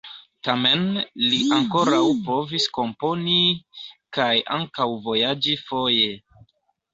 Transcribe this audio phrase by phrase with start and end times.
[0.45, 0.85] Tamen
[1.33, 1.99] li ankoraŭ
[2.29, 3.37] povis komponi
[4.19, 6.11] kaj ankaŭ vojaĝi foje.